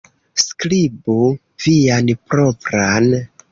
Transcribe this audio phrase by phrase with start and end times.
[0.43, 1.17] Skribu
[1.67, 3.15] vian propran